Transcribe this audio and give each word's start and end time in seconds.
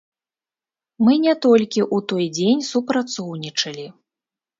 Мы 1.07 1.13
не 1.25 1.33
толькі 1.45 1.81
ў 1.83 1.97
той 2.13 2.25
дзень 2.37 2.65
супрацоўнічалі. 2.71 3.85